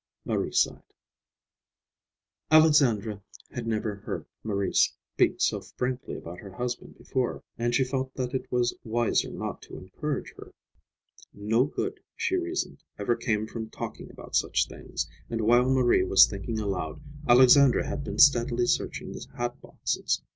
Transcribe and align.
Marie 0.25 0.51
sighed. 0.51 0.95
Alexandra 2.49 3.21
had 3.51 3.67
never 3.67 3.97
heard 3.97 4.25
Marie 4.43 4.73
speak 4.73 5.39
so 5.39 5.61
frankly 5.77 6.15
about 6.15 6.39
her 6.39 6.51
husband 6.53 6.97
before, 6.97 7.43
and 7.55 7.75
she 7.75 7.83
felt 7.83 8.11
that 8.15 8.33
it 8.33 8.51
was 8.51 8.73
wiser 8.83 9.29
not 9.29 9.61
to 9.61 9.77
encourage 9.77 10.33
her. 10.37 10.55
No 11.35 11.65
good, 11.65 11.99
she 12.15 12.35
reasoned, 12.35 12.81
ever 12.97 13.15
came 13.15 13.45
from 13.45 13.69
talking 13.69 14.09
about 14.09 14.35
such 14.35 14.67
things, 14.67 15.07
and 15.29 15.41
while 15.41 15.69
Marie 15.69 16.03
was 16.03 16.25
thinking 16.27 16.57
aloud, 16.57 16.99
Alexandra 17.29 17.85
had 17.85 18.03
been 18.03 18.17
steadily 18.17 18.65
searching 18.65 19.11
the 19.11 19.23
hat 19.35 19.61
boxes. 19.61 20.23